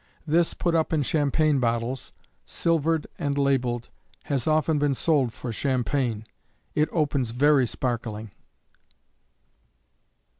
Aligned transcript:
This, 0.25 0.55
put 0.55 0.73
up 0.73 0.91
in 0.93 1.03
champagne 1.03 1.59
bottles, 1.59 2.11
silvered 2.43 3.05
and 3.19 3.37
labeled, 3.37 3.91
has 4.23 4.47
often 4.47 4.79
been 4.79 4.95
sold 4.95 5.31
for 5.31 5.51
Champagne. 5.51 6.25
It 6.73 6.89
opens 6.91 7.29
very 7.29 7.67
sparkling. 7.67 8.31